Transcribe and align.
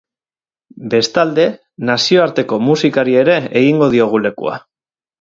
Bestalde, 0.93 1.45
nazioarteko 1.91 2.61
musikari 2.71 3.17
ere 3.27 3.39
egingo 3.65 3.95
diogu 3.97 4.27
lekua. 4.29 4.61